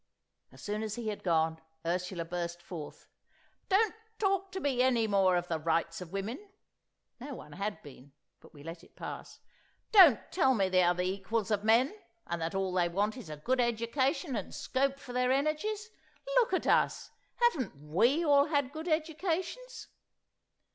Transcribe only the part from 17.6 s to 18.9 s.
we all had good